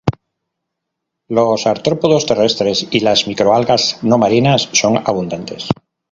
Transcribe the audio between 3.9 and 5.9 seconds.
no marinas son abundantes.